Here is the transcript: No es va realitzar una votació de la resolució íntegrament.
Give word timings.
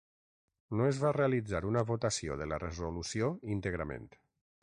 No 0.79 0.87
es 0.91 1.01
va 1.03 1.11
realitzar 1.17 1.61
una 1.73 1.83
votació 1.91 2.39
de 2.41 2.49
la 2.53 2.61
resolució 2.65 3.31
íntegrament. 3.59 4.09